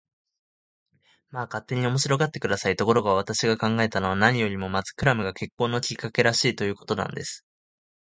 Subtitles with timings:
[1.29, 2.75] まあ、勝手に面白がって下さい。
[2.75, 7.45] ところが、私が考えたのは、何よりもまずクラムが結婚のきっかけらしい、ということなんです。